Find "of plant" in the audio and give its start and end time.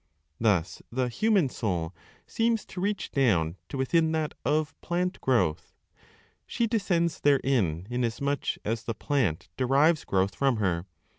4.43-5.21